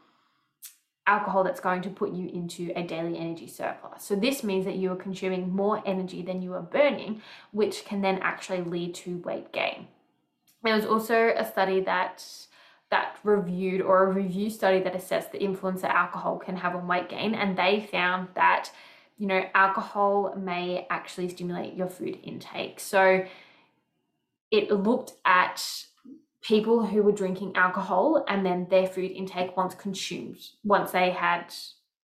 alcohol 1.07 1.43
that's 1.43 1.61
going 1.61 1.83
to 1.83 1.91
put 1.91 2.13
you 2.13 2.29
into 2.29 2.73
a 2.77 2.83
daily 2.83 3.19
energy 3.19 3.47
surplus. 3.47 4.05
So 4.05 4.15
this 4.15 4.45
means 4.45 4.65
that 4.65 4.77
you 4.77 4.93
are 4.93 4.97
consuming 4.97 5.51
more 5.51 5.83
energy 5.85 6.23
than 6.23 6.43
you 6.43 6.55
are 6.55 6.63
burning, 6.63 7.23
which 7.51 7.85
can 7.85 8.03
then 8.03 8.19
actually 8.23 8.63
lead 8.63 8.95
to 8.97 9.19
weight 9.19 9.53
gain. 9.53 9.89
There 10.63 10.75
was 10.75 10.87
also 10.87 11.33
a 11.37 11.45
study 11.45 11.81
that 11.81 12.25
that 12.91 13.17
reviewed 13.25 13.81
or 13.81 14.05
a 14.05 14.13
review 14.13 14.51
study 14.51 14.79
that 14.81 14.95
assessed 14.95 15.33
the 15.33 15.43
influence 15.43 15.81
that 15.81 15.95
alcohol 15.95 16.39
can 16.39 16.57
have 16.57 16.77
on 16.77 16.87
weight 16.87 17.09
gain 17.09 17.35
and 17.35 17.57
they 17.57 17.89
found 17.91 18.29
that 18.35 18.71
you 19.17 19.27
know 19.27 19.43
alcohol 19.55 20.35
may 20.37 20.87
actually 20.91 21.29
stimulate 21.31 21.75
your 21.75 21.89
food 21.89 22.19
intake. 22.23 22.79
So 22.79 23.25
it 24.51 24.71
looked 24.71 25.15
at 25.25 25.87
people 26.43 26.85
who 26.85 27.03
were 27.03 27.13
drinking 27.13 27.57
alcohol 27.57 28.25
and 28.29 28.45
then 28.45 28.67
their 28.69 28.87
food 28.87 29.11
intake 29.11 29.57
once 29.57 29.75
consumed, 29.75 30.39
once 30.65 30.91
they 30.91 31.11
had 31.11 31.55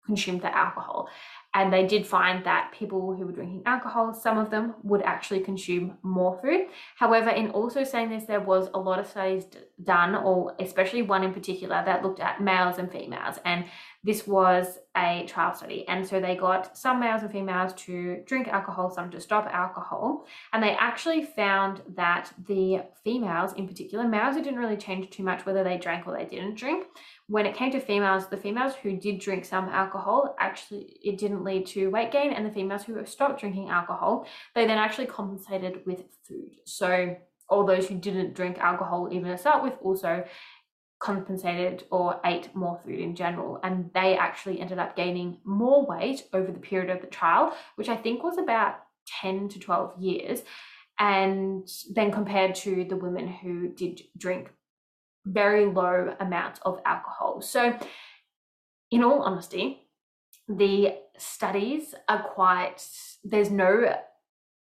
consumed 0.06 0.42
the 0.42 0.56
alcohol. 0.56 1.08
And 1.54 1.72
they 1.72 1.86
did 1.86 2.06
find 2.06 2.44
that 2.44 2.72
people 2.78 3.14
who 3.14 3.26
were 3.26 3.32
drinking 3.32 3.62
alcohol, 3.66 4.14
some 4.14 4.38
of 4.38 4.50
them 4.50 4.74
would 4.82 5.02
actually 5.02 5.40
consume 5.40 5.96
more 6.02 6.38
food. 6.40 6.66
However, 6.96 7.30
in 7.30 7.50
also 7.50 7.84
saying 7.84 8.10
this, 8.10 8.24
there 8.24 8.40
was 8.40 8.68
a 8.74 8.78
lot 8.78 8.98
of 8.98 9.06
studies 9.06 9.46
done, 9.82 10.14
or 10.14 10.54
especially 10.60 11.02
one 11.02 11.24
in 11.24 11.32
particular, 11.32 11.82
that 11.84 12.02
looked 12.02 12.20
at 12.20 12.42
males 12.42 12.78
and 12.78 12.92
females. 12.92 13.36
And 13.44 13.64
this 14.08 14.26
was 14.26 14.78
a 14.96 15.26
trial 15.28 15.54
study. 15.54 15.86
And 15.86 16.06
so 16.06 16.18
they 16.18 16.34
got 16.34 16.76
some 16.76 16.98
males 16.98 17.22
and 17.22 17.30
females 17.30 17.74
to 17.84 18.22
drink 18.26 18.48
alcohol, 18.48 18.90
some 18.90 19.10
to 19.10 19.20
stop 19.20 19.46
alcohol. 19.52 20.24
And 20.52 20.62
they 20.62 20.74
actually 20.88 21.24
found 21.24 21.82
that 21.94 22.32
the 22.46 22.84
females, 23.04 23.52
in 23.52 23.68
particular, 23.68 24.08
males, 24.08 24.36
it 24.36 24.44
didn't 24.44 24.60
really 24.60 24.78
change 24.78 25.10
too 25.10 25.22
much 25.22 25.44
whether 25.44 25.62
they 25.62 25.76
drank 25.76 26.06
or 26.06 26.16
they 26.16 26.24
didn't 26.24 26.54
drink 26.54 26.86
when 27.28 27.44
it 27.44 27.54
came 27.54 27.70
to 27.72 27.80
females, 27.80 28.26
the 28.26 28.38
females 28.38 28.74
who 28.74 28.96
did 28.96 29.20
drink 29.20 29.44
some 29.44 29.68
alcohol, 29.68 30.34
actually, 30.40 30.96
it 31.04 31.18
didn't 31.18 31.44
lead 31.44 31.66
to 31.66 31.88
weight 31.88 32.10
gain. 32.10 32.32
And 32.32 32.44
the 32.44 32.50
females 32.50 32.84
who 32.84 33.04
stopped 33.04 33.40
drinking 33.40 33.68
alcohol, 33.68 34.26
they 34.54 34.66
then 34.66 34.78
actually 34.78 35.06
compensated 35.06 35.82
with 35.84 36.04
food. 36.26 36.56
So, 36.64 37.16
all 37.50 37.64
those 37.64 37.86
who 37.86 37.96
didn't 37.96 38.34
drink 38.34 38.58
alcohol, 38.58 39.08
even 39.10 39.30
to 39.30 39.38
start 39.38 39.62
with, 39.62 39.74
also 39.82 40.24
compensated 41.00 41.84
or 41.90 42.20
ate 42.24 42.54
more 42.54 42.80
food 42.84 42.98
in 42.98 43.14
general. 43.14 43.60
And 43.62 43.90
they 43.94 44.16
actually 44.16 44.60
ended 44.60 44.78
up 44.78 44.96
gaining 44.96 45.38
more 45.44 45.86
weight 45.86 46.24
over 46.32 46.50
the 46.50 46.58
period 46.58 46.90
of 46.90 47.00
the 47.00 47.06
trial, 47.06 47.54
which 47.76 47.88
I 47.88 47.96
think 47.96 48.22
was 48.22 48.38
about 48.38 48.76
10 49.20 49.48
to 49.50 49.58
12 49.58 50.00
years. 50.00 50.42
And 50.98 51.68
then 51.94 52.10
compared 52.10 52.56
to 52.56 52.84
the 52.84 52.96
women 52.96 53.28
who 53.28 53.68
did 53.68 54.02
drink 54.16 54.50
very 55.24 55.66
low 55.66 56.14
amounts 56.18 56.60
of 56.64 56.80
alcohol. 56.84 57.40
So, 57.40 57.78
in 58.90 59.04
all 59.04 59.22
honesty, 59.22 59.86
the 60.48 60.96
studies 61.18 61.94
are 62.08 62.22
quite, 62.22 62.82
there's 63.22 63.50
no 63.50 63.94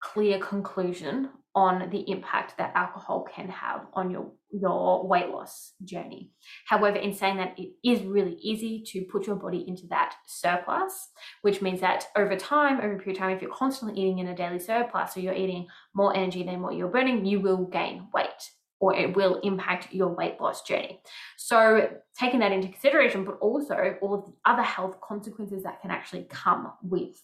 clear 0.00 0.38
conclusion 0.38 1.30
on 1.54 1.90
the 1.90 2.08
impact 2.08 2.56
that 2.58 2.72
alcohol 2.76 3.26
can 3.34 3.48
have 3.48 3.86
on 3.94 4.10
your 4.10 4.30
your 4.52 5.06
weight 5.06 5.28
loss 5.28 5.72
journey. 5.84 6.30
However, 6.66 6.96
in 6.96 7.14
saying 7.14 7.36
that, 7.36 7.58
it 7.58 7.70
is 7.84 8.02
really 8.02 8.36
easy 8.40 8.82
to 8.88 9.02
put 9.02 9.26
your 9.26 9.36
body 9.36 9.64
into 9.66 9.86
that 9.88 10.14
surplus, 10.26 11.08
which 11.42 11.62
means 11.62 11.80
that 11.80 12.06
over 12.16 12.36
time, 12.36 12.78
over 12.78 12.94
a 12.94 12.98
period 12.98 13.16
of 13.16 13.18
time, 13.18 13.30
if 13.36 13.42
you're 13.42 13.54
constantly 13.54 14.00
eating 14.00 14.18
in 14.18 14.28
a 14.28 14.34
daily 14.34 14.58
surplus, 14.58 15.14
so 15.14 15.20
you're 15.20 15.34
eating 15.34 15.66
more 15.94 16.16
energy 16.16 16.42
than 16.42 16.62
what 16.62 16.74
you're 16.74 16.88
burning, 16.88 17.24
you 17.24 17.40
will 17.40 17.64
gain 17.66 18.08
weight 18.12 18.50
or 18.80 18.94
it 18.94 19.14
will 19.14 19.38
impact 19.40 19.92
your 19.92 20.08
weight 20.08 20.40
loss 20.40 20.62
journey. 20.62 21.00
So, 21.36 21.90
taking 22.18 22.40
that 22.40 22.50
into 22.50 22.68
consideration, 22.68 23.24
but 23.24 23.38
also 23.40 23.96
all 24.00 24.14
of 24.14 24.24
the 24.24 24.32
other 24.44 24.62
health 24.62 25.00
consequences 25.00 25.62
that 25.64 25.80
can 25.82 25.90
actually 25.90 26.26
come 26.30 26.72
with 26.82 27.22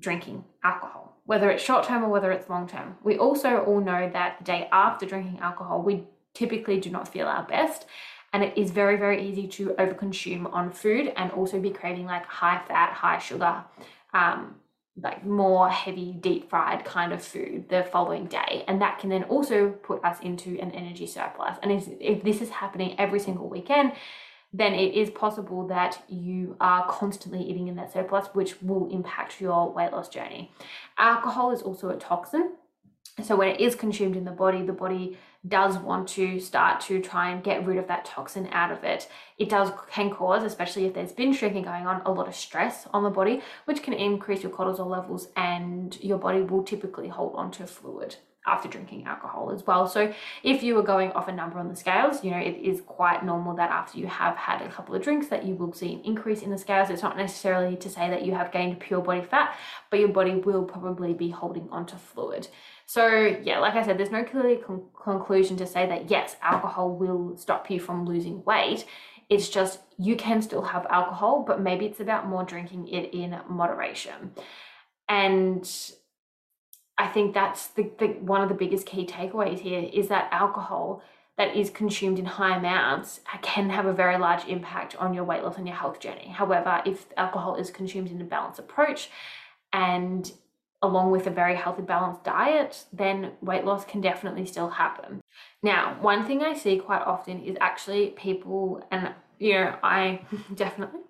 drinking 0.00 0.44
alcohol, 0.64 1.21
whether 1.32 1.50
it's 1.50 1.64
short 1.64 1.82
term 1.82 2.04
or 2.04 2.10
whether 2.10 2.30
it's 2.30 2.50
long 2.50 2.68
term. 2.68 2.94
We 3.02 3.16
also 3.16 3.60
all 3.60 3.80
know 3.80 4.10
that 4.12 4.36
the 4.40 4.44
day 4.44 4.68
after 4.70 5.06
drinking 5.06 5.38
alcohol, 5.40 5.80
we 5.80 6.04
typically 6.34 6.78
do 6.78 6.90
not 6.90 7.08
feel 7.08 7.26
our 7.26 7.44
best. 7.44 7.86
And 8.34 8.44
it 8.44 8.52
is 8.54 8.70
very, 8.70 8.98
very 8.98 9.26
easy 9.26 9.48
to 9.48 9.68
overconsume 9.78 10.52
on 10.52 10.72
food 10.72 11.10
and 11.16 11.32
also 11.32 11.58
be 11.58 11.70
craving 11.70 12.04
like 12.04 12.26
high 12.26 12.60
fat, 12.68 12.92
high 12.92 13.16
sugar, 13.16 13.64
um, 14.12 14.56
like 15.02 15.24
more 15.24 15.70
heavy 15.70 16.12
deep 16.12 16.50
fried 16.50 16.84
kind 16.84 17.14
of 17.14 17.24
food 17.24 17.66
the 17.70 17.82
following 17.84 18.26
day 18.26 18.62
and 18.68 18.82
that 18.82 18.98
can 18.98 19.08
then 19.08 19.24
also 19.24 19.70
put 19.70 20.04
us 20.04 20.20
into 20.20 20.60
an 20.60 20.70
energy 20.72 21.06
surplus 21.06 21.56
and 21.62 21.72
if, 21.72 21.88
if 21.98 22.22
this 22.22 22.42
is 22.42 22.50
happening 22.50 22.94
every 22.98 23.18
single 23.18 23.48
weekend 23.48 23.92
then 24.52 24.74
it 24.74 24.94
is 24.94 25.10
possible 25.10 25.66
that 25.68 26.02
you 26.08 26.56
are 26.60 26.86
constantly 26.88 27.42
eating 27.42 27.68
in 27.68 27.76
that 27.76 27.92
surplus 27.92 28.26
which 28.34 28.60
will 28.62 28.90
impact 28.90 29.40
your 29.40 29.72
weight 29.72 29.92
loss 29.92 30.08
journey. 30.08 30.52
Alcohol 30.98 31.52
is 31.52 31.62
also 31.62 31.88
a 31.88 31.96
toxin. 31.96 32.52
So 33.22 33.36
when 33.36 33.48
it 33.48 33.60
is 33.60 33.74
consumed 33.74 34.16
in 34.16 34.24
the 34.24 34.30
body 34.30 34.62
the 34.62 34.72
body 34.72 35.18
does 35.46 35.76
want 35.76 36.08
to 36.08 36.38
start 36.38 36.80
to 36.80 37.00
try 37.00 37.30
and 37.30 37.42
get 37.42 37.66
rid 37.66 37.76
of 37.76 37.88
that 37.88 38.04
toxin 38.04 38.48
out 38.52 38.70
of 38.70 38.84
it. 38.84 39.08
It 39.38 39.48
does 39.48 39.72
can 39.90 40.10
cause 40.10 40.44
especially 40.44 40.86
if 40.86 40.94
there's 40.94 41.12
binge 41.12 41.38
drinking 41.38 41.64
going 41.64 41.86
on 41.86 42.02
a 42.04 42.12
lot 42.12 42.28
of 42.28 42.34
stress 42.34 42.86
on 42.92 43.02
the 43.02 43.10
body 43.10 43.42
which 43.64 43.82
can 43.82 43.92
increase 43.92 44.42
your 44.42 44.52
cortisol 44.52 44.86
levels 44.86 45.28
and 45.36 45.98
your 46.00 46.18
body 46.18 46.42
will 46.42 46.62
typically 46.62 47.08
hold 47.08 47.34
on 47.34 47.50
to 47.52 47.66
fluid 47.66 48.16
after 48.46 48.68
drinking 48.68 49.04
alcohol 49.04 49.52
as 49.52 49.64
well. 49.66 49.86
So 49.86 50.12
if 50.42 50.62
you 50.62 50.74
were 50.74 50.82
going 50.82 51.12
off 51.12 51.28
a 51.28 51.32
number 51.32 51.58
on 51.58 51.68
the 51.68 51.76
scales, 51.76 52.24
you 52.24 52.30
know, 52.32 52.38
it 52.38 52.56
is 52.60 52.80
quite 52.80 53.24
normal 53.24 53.54
that 53.56 53.70
after 53.70 53.98
you 53.98 54.08
have 54.08 54.36
had 54.36 54.62
a 54.62 54.68
couple 54.68 54.94
of 54.96 55.02
drinks 55.02 55.28
that 55.28 55.44
you 55.44 55.54
will 55.54 55.72
see 55.72 55.94
an 55.94 56.00
increase 56.04 56.42
in 56.42 56.50
the 56.50 56.58
scales. 56.58 56.90
It's 56.90 57.02
not 57.02 57.16
necessarily 57.16 57.76
to 57.76 57.88
say 57.88 58.10
that 58.10 58.24
you 58.24 58.34
have 58.34 58.50
gained 58.50 58.80
pure 58.80 59.00
body 59.00 59.22
fat, 59.22 59.56
but 59.90 60.00
your 60.00 60.08
body 60.08 60.34
will 60.34 60.64
probably 60.64 61.12
be 61.14 61.30
holding 61.30 61.68
onto 61.70 61.96
fluid. 61.96 62.48
So, 62.86 63.06
yeah, 63.42 63.60
like 63.60 63.74
I 63.74 63.84
said, 63.84 63.96
there's 63.96 64.10
no 64.10 64.24
clear 64.24 64.56
con- 64.56 64.86
conclusion 65.00 65.56
to 65.58 65.66
say 65.66 65.86
that 65.86 66.10
yes, 66.10 66.36
alcohol 66.42 66.96
will 66.96 67.36
stop 67.36 67.70
you 67.70 67.78
from 67.78 68.06
losing 68.06 68.42
weight. 68.44 68.86
It's 69.28 69.48
just 69.48 69.80
you 69.98 70.16
can 70.16 70.42
still 70.42 70.62
have 70.62 70.84
alcohol, 70.90 71.44
but 71.46 71.60
maybe 71.60 71.86
it's 71.86 72.00
about 72.00 72.26
more 72.26 72.42
drinking 72.42 72.88
it 72.88 73.14
in 73.14 73.38
moderation. 73.48 74.32
And 75.08 75.64
I 77.02 77.08
think 77.08 77.34
that's 77.34 77.66
the, 77.66 77.90
the 77.98 78.06
one 78.20 78.42
of 78.42 78.48
the 78.48 78.54
biggest 78.54 78.86
key 78.86 79.04
takeaways 79.04 79.58
here 79.58 79.90
is 79.92 80.06
that 80.06 80.28
alcohol 80.30 81.02
that 81.36 81.56
is 81.56 81.68
consumed 81.68 82.20
in 82.20 82.26
high 82.26 82.56
amounts 82.56 83.20
can 83.40 83.70
have 83.70 83.86
a 83.86 83.92
very 83.92 84.16
large 84.18 84.44
impact 84.46 84.94
on 84.96 85.12
your 85.12 85.24
weight 85.24 85.42
loss 85.42 85.58
and 85.58 85.66
your 85.66 85.76
health 85.76 85.98
journey. 85.98 86.28
However, 86.28 86.80
if 86.86 87.06
alcohol 87.16 87.56
is 87.56 87.70
consumed 87.70 88.12
in 88.12 88.20
a 88.20 88.24
balanced 88.24 88.60
approach 88.60 89.10
and 89.72 90.30
along 90.80 91.10
with 91.10 91.26
a 91.26 91.30
very 91.30 91.56
healthy, 91.56 91.82
balanced 91.82 92.22
diet, 92.22 92.84
then 92.92 93.32
weight 93.40 93.64
loss 93.64 93.84
can 93.84 94.00
definitely 94.00 94.46
still 94.46 94.70
happen. 94.70 95.20
Now, 95.60 95.96
one 96.00 96.24
thing 96.24 96.42
I 96.42 96.54
see 96.54 96.78
quite 96.78 97.02
often 97.02 97.42
is 97.42 97.56
actually 97.60 98.10
people, 98.10 98.86
and 98.92 99.12
you 99.40 99.54
know, 99.54 99.76
I 99.82 100.20
definitely 100.54 101.00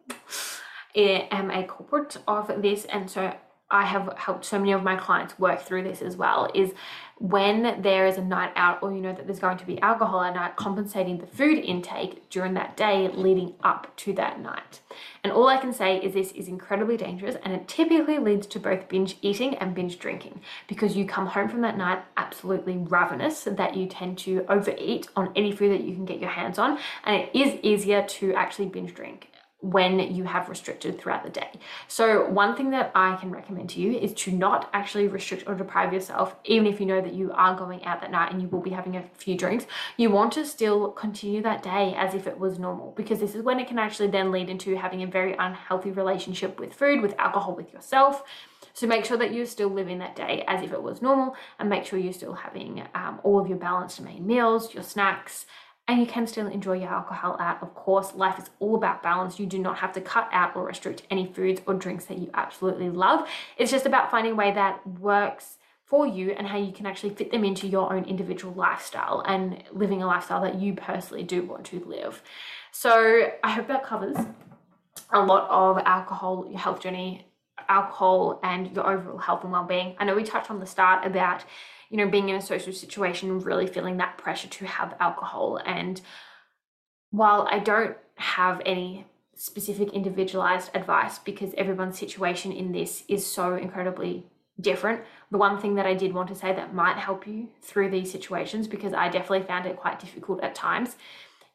am 0.97 1.51
a 1.51 1.65
culprit 1.65 2.17
of 2.27 2.63
this, 2.63 2.87
and 2.87 3.11
so 3.11 3.35
I 3.73 3.87
have 3.87 4.13
helped 4.19 4.45
so 4.45 4.59
many 4.59 4.73
of 4.73 4.83
my 4.83 4.97
clients 4.97 5.39
work 5.39 5.63
through 5.63 5.85
this 5.85 6.03
as 6.03 6.15
well 6.15 6.51
is 6.55 6.75
when 7.19 7.81
there 7.81 8.07
is 8.07 8.19
a 8.19 8.23
night 8.23 8.53
out 8.55 8.83
or 8.83 8.93
you 8.93 9.01
know 9.01 9.13
that 9.13 9.27
there's 9.27 9.39
going 9.39 9.57
to 9.57 9.65
be 9.65 9.81
alcohol 9.81 10.23
at 10.23 10.35
night, 10.35 10.57
compensating 10.57 11.19
the 11.19 11.27
food 11.27 11.59
intake 11.59 12.29
during 12.29 12.53
that 12.55 12.77
day 12.77 13.09
leading 13.09 13.55
up 13.63 13.97
to 13.97 14.13
that 14.13 14.41
night. 14.41 14.81
And 15.25 15.33
all 15.33 15.49
I 15.49 15.57
can 15.57 15.73
say 15.73 15.99
is 15.99 16.13
this 16.13 16.33
is 16.33 16.49
incredibly 16.49 16.97
dangerous 16.99 17.37
and 17.45 17.55
it 17.55 17.67
typically 17.67 18.19
leads 18.19 18.47
to 18.49 18.61
both 18.61 18.89
binge 18.89 19.17
eating 19.23 19.55
and 19.57 19.75
binge 19.75 19.99
drinking 19.99 20.41
because 20.69 20.95
you 20.97 21.07
come 21.07 21.27
home 21.27 21.49
from 21.49 21.63
that 21.63 21.79
night 21.79 22.03
absolutely 22.19 22.77
ravenous 22.77 23.45
that 23.45 23.75
you 23.75 23.87
tend 23.87 24.19
to 24.19 24.45
overeat 24.51 25.09
on 25.17 25.33
any 25.35 25.53
food 25.53 25.73
that 25.73 25.85
you 25.85 25.95
can 25.95 26.05
get 26.05 26.19
your 26.19 26.31
hands 26.31 26.59
on. 26.59 26.79
And 27.05 27.23
it 27.23 27.31
is 27.33 27.59
easier 27.63 28.03
to 28.03 28.35
actually 28.35 28.67
binge 28.67 28.95
drink 28.95 29.32
when 29.63 30.01
you 30.13 30.25
have 30.25 30.49
restricted 30.49 31.01
throughout 31.01 31.23
the 31.23 31.31
day. 31.31 31.49
So, 31.87 32.29
one 32.29 32.57
thing 32.57 32.71
that 32.71 32.91
I 32.95 33.17
can 33.17 33.31
recommend 33.31 33.71
to 33.71 33.81
you 33.81 33.97
is 33.97 34.13
to 34.15 34.33
not 34.33 34.69
actually 34.73 35.07
restrict 35.07 35.45
or 35.47 35.55
deprive 35.55 35.93
yourself, 35.93 36.35
even 36.45 36.67
if 36.67 36.81
you 36.81 36.87
know 36.87 37.01
that 37.01 37.15
you 37.15 37.31
are 37.33 37.57
going 37.57 37.85
out 37.85 38.01
that 38.01 38.11
night 38.11 38.33
and 38.33 38.43
you 38.43 38.49
will 38.49 38.61
be 38.61 38.71
having 38.71 38.97
a 38.97 39.05
few 39.15 39.37
drinks. 39.37 39.67
You 39.97 40.11
want 40.11 40.33
to 40.33 40.45
still 40.45 40.91
continue 40.91 41.43
that 41.43 41.63
day 41.63 41.95
as 41.97 42.15
if 42.15 42.27
it 42.27 42.39
was 42.39 42.59
normal, 42.59 42.93
because 42.97 43.21
this 43.21 43.37
is 43.37 43.43
when 43.43 43.61
it 43.61 43.69
can 43.69 43.79
actually 43.79 44.09
then 44.09 44.33
lead 44.33 44.51
into 44.51 44.77
having 44.77 45.03
a 45.03 45.07
very 45.07 45.35
unhealthy 45.39 45.93
relationship 45.93 46.59
with 46.59 46.75
food, 46.75 47.01
with 47.01 47.15
alcohol, 47.19 47.55
with 47.55 47.73
yourself. 47.73 48.25
So 48.75 48.87
make 48.87 49.05
sure 49.05 49.19
that 49.19 49.33
you're 49.33 49.47
still 49.47 49.69
living 49.69 49.99
that 49.99 50.17
day 50.17 50.45
as 50.49 50.63
if 50.63 50.73
it 50.73 50.83
was 50.83 51.03
normal 51.03 51.37
and 51.59 51.69
make 51.69 51.85
sure 51.85 51.99
you're 51.99 52.13
still 52.13 52.33
having 52.33 52.83
um, 52.95 53.21
all 53.23 53.39
of 53.39 53.47
your 53.47 53.59
balanced 53.59 54.01
main 54.01 54.27
meals, 54.27 54.73
your 54.75 54.83
snacks, 54.83 55.47
and 55.89 56.01
you 56.01 56.07
can 56.07 56.27
still 56.27 56.47
enjoy 56.47 56.75
your 56.75 56.89
alcohol 56.89 57.37
out. 57.41 57.63
Of 57.63 57.75
course, 57.75 58.15
life 58.15 58.39
is 58.39 58.51
all 58.61 58.77
about 58.77 59.03
balance. 59.03 59.39
You 59.39 59.47
do 59.47 59.59
not 59.59 59.79
have 59.79 59.93
to 59.95 60.01
cut 60.01 60.29
out 60.33 60.55
or 60.55 60.65
restrict 60.65 61.03
any 61.11 61.27
foods 61.27 61.61
or 61.67 61.75
drinks 61.75 62.05
that 62.07 62.19
you 62.19 62.31
absolutely 62.35 62.89
love. 62.89 63.29
It's 63.59 63.71
just 63.71 63.87
about 63.87 64.11
finding 64.11 64.33
a 64.33 64.37
way 64.37 64.53
that 64.53 64.87
works 64.87 65.59
for 65.85 66.07
you 66.07 66.31
and 66.31 66.47
how 66.47 66.57
you 66.57 66.73
can 66.73 66.87
actually 66.87 67.15
fit 67.15 67.31
them 67.31 67.45
into 67.45 67.67
your 67.67 67.93
own 67.93 68.05
individual 68.05 68.55
lifestyle 68.55 69.23
and 69.27 69.63
living 69.73 70.03
a 70.03 70.07
lifestyle 70.07 70.41
that 70.43 70.55
you 70.59 70.73
personally 70.75 71.25
do 71.25 71.43
want 71.43 71.67
to 71.67 71.85
live. 71.85 72.23
So, 72.71 73.31
I 73.43 73.51
hope 73.51 73.69
that 73.69 73.85
covers 73.85 74.17
a 75.11 75.21
lot 75.21 75.51
of 75.51 75.83
alcohol, 75.85 76.47
your 76.49 76.59
health 76.59 76.81
journey, 76.81 77.27
alcohol, 77.69 78.41
and 78.43 78.75
your 78.75 78.89
overall 78.89 79.19
health 79.19 79.43
and 79.43 79.53
well 79.53 79.65
being. 79.65 79.95
I 79.99 80.05
know 80.05 80.15
we 80.15 80.25
touched 80.25 80.51
on 80.51 80.61
the 80.61 80.67
start 80.67 81.05
about 81.05 81.45
you 81.93 81.99
know, 81.99 82.09
being 82.09 82.31
in 82.31 82.37
a 82.37 82.43
social 82.43 82.73
situation, 82.73 83.41
really 83.41 83.67
feeling 83.67 83.99
that 83.99 84.17
pressure 84.17 84.49
to 84.49 84.65
have 84.65 84.97
alcohol. 84.99 85.61
And 85.65 86.01
while 87.11 87.47
I 87.51 87.59
don't 87.59 87.97
have 88.17 88.63
any 88.65 89.07
specific 89.35 89.93
individualized 89.93 90.71
advice 90.75 91.19
because 91.19 91.53
everyone's 91.59 91.99
situation 91.99 92.51
in 92.51 92.73
this 92.73 93.05
is 93.09 93.27
so 93.27 93.57
incredibly 93.57 94.25
different. 94.59 95.03
The 95.31 95.39
one 95.39 95.61
thing 95.61 95.75
that 95.75 95.87
I 95.87 95.93
did 95.93 96.15
want 96.15 96.29
to 96.29 96.35
say 96.35 96.55
that 96.55 96.75
might 96.75 96.97
help 96.97 97.27
you 97.27 97.49
through 97.61 97.91
these 97.91 98.11
situations, 98.11 98.69
because 98.69 98.95
I 98.95 99.09
definitely 99.09 99.47
found 99.47 99.67
it 99.67 99.77
quite 99.77 100.01
difficult 100.01 100.43
at 100.43 100.55
times, 100.55 100.97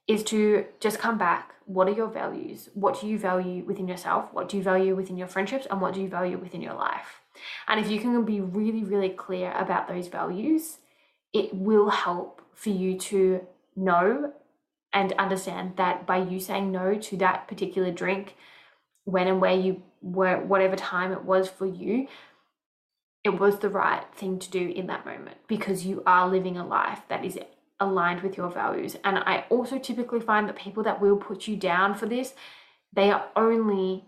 is 0.07 0.23
to 0.23 0.65
just 0.79 0.99
come 0.99 1.17
back. 1.17 1.53
What 1.65 1.87
are 1.87 1.93
your 1.93 2.07
values? 2.07 2.69
What 2.73 3.01
do 3.01 3.07
you 3.07 3.19
value 3.19 3.63
within 3.63 3.87
yourself? 3.87 4.29
What 4.31 4.47
do 4.47 4.57
you 4.57 4.63
value 4.63 4.95
within 4.95 5.17
your 5.17 5.27
friendships? 5.27 5.67
And 5.69 5.81
what 5.81 5.93
do 5.93 6.01
you 6.01 6.07
value 6.07 6.37
within 6.37 6.61
your 6.61 6.75
life? 6.75 7.21
And 7.67 7.79
if 7.79 7.91
you 7.91 7.99
can 7.99 8.23
be 8.23 8.39
really, 8.39 8.83
really 8.83 9.09
clear 9.09 9.51
about 9.51 9.87
those 9.87 10.07
values, 10.07 10.77
it 11.33 11.53
will 11.53 11.89
help 11.89 12.41
for 12.53 12.69
you 12.69 12.97
to 12.97 13.45
know 13.75 14.33
and 14.93 15.13
understand 15.13 15.73
that 15.75 16.07
by 16.07 16.17
you 16.17 16.39
saying 16.39 16.71
no 16.71 16.95
to 16.95 17.17
that 17.17 17.47
particular 17.47 17.91
drink, 17.91 18.35
when 19.03 19.27
and 19.27 19.41
where 19.41 19.55
you 19.55 19.83
were, 20.01 20.39
whatever 20.39 20.75
time 20.75 21.11
it 21.11 21.23
was 21.23 21.49
for 21.49 21.65
you, 21.65 22.07
it 23.23 23.39
was 23.39 23.59
the 23.59 23.69
right 23.69 24.05
thing 24.15 24.39
to 24.39 24.49
do 24.49 24.69
in 24.69 24.87
that 24.87 25.05
moment 25.05 25.37
because 25.47 25.85
you 25.85 26.01
are 26.05 26.29
living 26.29 26.57
a 26.57 26.65
life 26.65 27.01
that 27.09 27.25
is 27.25 27.37
aligned 27.79 28.21
with 28.21 28.37
your 28.37 28.49
values. 28.49 28.95
And 29.03 29.17
I 29.19 29.45
also 29.49 29.77
typically 29.77 30.19
find 30.19 30.47
that 30.47 30.55
people 30.55 30.83
that 30.83 31.01
will 31.01 31.17
put 31.17 31.47
you 31.47 31.55
down 31.55 31.95
for 31.95 32.05
this, 32.05 32.33
they 32.93 33.11
are 33.11 33.27
only 33.35 34.05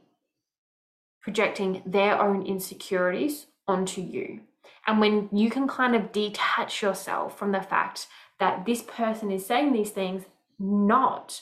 projecting 1.21 1.81
their 1.85 2.19
own 2.19 2.45
insecurities 2.45 3.47
onto 3.67 4.01
you. 4.01 4.41
And 4.87 4.99
when 4.99 5.29
you 5.31 5.49
can 5.49 5.67
kind 5.67 5.95
of 5.95 6.11
detach 6.11 6.81
yourself 6.81 7.37
from 7.37 7.51
the 7.51 7.61
fact 7.61 8.07
that 8.39 8.65
this 8.65 8.81
person 8.81 9.29
is 9.31 9.45
saying 9.45 9.73
these 9.73 9.91
things 9.91 10.23
not 10.57 11.41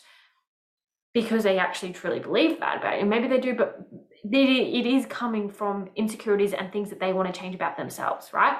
because 1.13 1.43
they 1.43 1.57
actually 1.57 1.93
truly 1.93 2.19
believe 2.19 2.59
that 2.59 2.77
about 2.77 2.99
you. 2.99 3.05
Maybe 3.05 3.27
they 3.27 3.39
do, 3.39 3.55
but 3.55 3.87
it 4.23 4.85
is 4.85 5.05
coming 5.05 5.49
from 5.49 5.89
insecurities 5.95 6.53
and 6.53 6.71
things 6.71 6.89
that 6.89 6.99
they 6.99 7.13
want 7.13 7.33
to 7.33 7.39
change 7.39 7.55
about 7.55 7.77
themselves, 7.77 8.33
right? 8.33 8.57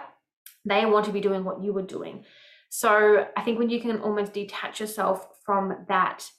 They 0.66 0.86
want 0.86 1.06
to 1.06 1.12
be 1.12 1.22
doing 1.22 1.44
what 1.44 1.62
you 1.62 1.74
were 1.74 1.82
doing. 1.82 2.26
So 2.70 3.28
I 3.36 3.42
think 3.42 3.60
when 3.60 3.70
you 3.70 3.82
can 3.82 4.00
almost 4.02 4.34
detach 4.34 4.80
yourself 4.80 5.28
from 5.46 5.86
that 5.88 6.30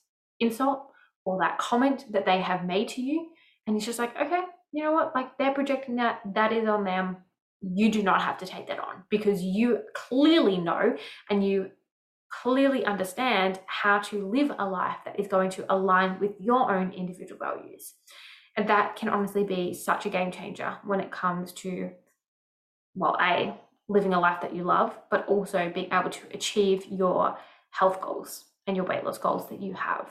insult 0.41 0.87
or 1.25 1.39
that 1.41 1.59
comment 1.59 2.05
that 2.13 2.27
they 2.27 2.41
have 2.41 2.65
made 2.65 2.89
to 2.89 3.03
you, 3.03 3.29
and 3.67 3.77
it's 3.77 3.87
just 3.87 3.99
like, 3.99 4.17
okay, 4.17 4.43
you 4.73 4.85
know 4.85 4.93
what, 4.93 5.15
like 5.15 5.37
they're 5.39 5.55
projecting 5.55 5.97
that, 5.97 6.21
that 6.35 6.53
is 6.53 6.69
on 6.69 6.85
them. 6.85 7.17
you 7.61 7.91
do 7.91 8.03
not 8.03 8.23
have 8.23 8.39
to 8.39 8.47
take 8.47 8.69
that 8.69 8.79
on 8.79 9.03
because 9.11 9.43
you 9.43 9.81
clearly 9.95 10.59
know 10.59 10.97
and 11.31 11.47
you 11.47 11.71
clearly 12.31 12.85
understand 12.85 13.59
how 13.67 13.99
to 13.99 14.29
live 14.29 14.53
a 14.59 14.65
life 14.65 14.99
that 15.05 15.19
is 15.19 15.27
going 15.27 15.51
to 15.51 15.65
align 15.73 16.21
with 16.21 16.33
your 16.39 16.71
own 16.71 16.93
individual 16.93 17.39
values. 17.39 17.95
And 18.57 18.69
that 18.69 18.97
can 18.97 19.09
honestly 19.09 19.45
be 19.45 19.73
such 19.73 20.05
a 20.05 20.11
game 20.11 20.31
changer 20.31 20.77
when 20.85 21.01
it 21.01 21.11
comes 21.11 21.53
to, 21.55 21.91
well, 22.95 23.17
A, 23.21 23.55
living 23.89 24.13
a 24.13 24.21
life 24.21 24.41
that 24.43 24.55
you 24.55 24.63
love, 24.65 24.97
but 25.11 25.27
also 25.27 25.71
being 25.75 25.93
able 25.93 26.11
to 26.11 26.21
achieve 26.33 26.87
your 26.91 27.39
health 27.71 28.01
goals 28.01 28.45
and 28.67 28.77
your 28.77 28.85
weight 28.85 29.05
loss 29.05 29.19
goals 29.19 29.49
that 29.49 29.63
you 29.63 29.73
have. 29.75 30.09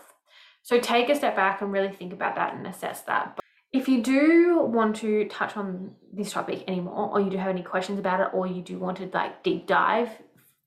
So 0.63 0.79
take 0.79 1.09
a 1.09 1.15
step 1.15 1.35
back 1.35 1.61
and 1.61 1.71
really 1.71 1.91
think 1.91 2.11
about 2.11 2.35
that 2.35 2.53
and 2.53 2.65
assess 2.67 3.01
that. 3.01 3.35
But 3.35 3.45
if 3.71 3.87
you 3.87 4.01
do 4.01 4.59
want 4.59 4.95
to 4.97 5.25
touch 5.25 5.55
on 5.55 5.95
this 6.11 6.31
topic 6.31 6.63
anymore, 6.67 7.09
or 7.11 7.21
you 7.21 7.29
do 7.29 7.37
have 7.37 7.49
any 7.49 7.61
questions 7.61 7.99
about 7.99 8.19
it, 8.19 8.29
or 8.33 8.47
you 8.47 8.61
do 8.61 8.77
want 8.77 8.97
to 8.97 9.09
like 9.13 9.43
deep 9.43 9.67
dive, 9.67 10.09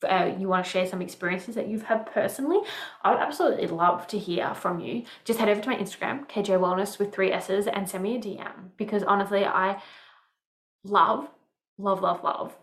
uh, 0.09 0.33
you 0.38 0.49
want 0.49 0.64
to 0.64 0.71
share 0.71 0.87
some 0.87 1.02
experiences 1.02 1.55
that 1.57 1.69
you've 1.69 1.83
had 1.83 2.07
personally, 2.07 2.61
I 3.02 3.11
would 3.11 3.21
absolutely 3.21 3.67
love 3.67 4.07
to 4.09 4.19
hear 4.19 4.55
from 4.55 4.81
you. 4.81 5.05
Just 5.25 5.38
head 5.38 5.49
over 5.49 5.61
to 5.61 5.69
my 5.69 5.76
Instagram, 5.76 6.26
KJ 6.29 6.59
Wellness 6.59 6.99
with 6.99 7.12
three 7.12 7.33
S's, 7.33 7.67
and 7.67 7.88
send 7.88 8.02
me 8.02 8.17
a 8.17 8.19
DM 8.19 8.71
because 8.79 9.02
honestly, 9.02 9.45
I 9.45 9.83
love, 10.85 11.29
love, 11.76 12.00
love, 12.00 12.25
love 12.25 12.57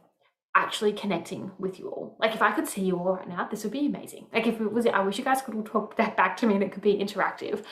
actually 0.57 0.91
connecting 0.91 1.51
with 1.59 1.77
you 1.77 1.87
all. 1.89 2.17
Like 2.19 2.33
if 2.33 2.41
I 2.41 2.51
could 2.51 2.67
see 2.67 2.81
you 2.81 2.97
all 2.97 3.13
right 3.13 3.29
now, 3.29 3.47
this 3.49 3.63
would 3.63 3.71
be 3.71 3.85
amazing. 3.85 4.25
Like 4.33 4.47
if 4.47 4.59
it 4.59 4.73
was, 4.73 4.87
I 4.87 4.99
wish 5.01 5.19
you 5.19 5.23
guys 5.23 5.41
could 5.43 5.53
all 5.53 5.63
talk 5.63 5.95
that 5.97 6.17
back 6.17 6.35
to 6.37 6.47
me 6.47 6.55
and 6.55 6.63
it 6.63 6.71
could 6.71 6.81
be 6.81 6.97
interactive. 6.97 7.63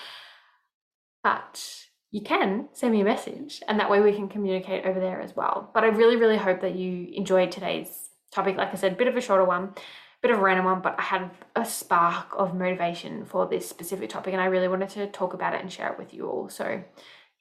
But 1.24 1.86
you 2.12 2.22
can 2.22 2.70
send 2.74 2.94
me 2.94 3.02
a 3.02 3.04
message 3.04 3.64
and 3.68 3.80
that 3.80 3.90
way 3.90 4.02
we 4.02 4.14
can 4.14 4.30
communicate 4.30 4.86
over 4.86 5.00
there 5.00 5.20
as 5.20 5.36
well. 5.36 5.72
But 5.74 5.84
I 5.84 5.88
really, 5.88 6.16
really 6.16 6.38
hope 6.38 6.62
that 6.62 6.76
you 6.76 7.10
enjoyed 7.14 7.52
today's 7.52 8.10
topic. 8.32 8.56
Like 8.56 8.72
I 8.72 8.76
said, 8.76 8.94
a 8.94 8.96
bit 8.96 9.08
of 9.08 9.18
a 9.18 9.22
shorter 9.22 9.46
one, 9.46 9.74
bit 10.22 10.30
of 10.30 10.38
a 10.38 10.42
random 10.44 10.66
one, 10.66 10.82
but 10.82 10.96
I 11.00 11.02
had 11.02 11.32
a 11.56 11.66
spark 11.66 12.28
of 12.38 12.54
motivation 12.54 13.26
for 13.26 13.48
this 13.48 13.68
specific 13.68 14.10
topic 14.10 14.34
and 14.34 14.42
I 14.42 14.46
really 14.46 14.68
wanted 14.68 14.90
to 14.92 15.08
talk 15.08 15.34
about 15.34 15.56
it 15.56 15.62
and 15.62 15.74
share 15.74 15.92
it 15.92 15.98
with 15.98 16.14
you 16.14 16.30
all. 16.30 16.50
So 16.50 16.84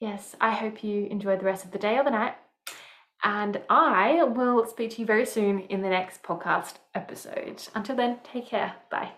yes, 0.00 0.34
I 0.40 0.52
hope 0.52 0.82
you 0.82 1.04
enjoy 1.10 1.36
the 1.36 1.44
rest 1.44 1.66
of 1.66 1.70
the 1.70 1.78
day 1.78 1.98
or 1.98 2.04
the 2.04 2.10
night 2.10 2.34
and 3.25 3.61
I 3.71 4.23
will 4.23 4.66
speak 4.66 4.93
to 4.93 5.00
you 5.00 5.07
very 5.07 5.26
soon 5.26 5.61
in 5.61 5.81
the 5.83 5.88
next 5.88 6.23
podcast 6.23 6.75
episode. 6.95 7.66
Until 7.75 7.97
then, 7.97 8.19
take 8.23 8.47
care. 8.47 8.75
Bye. 8.90 9.12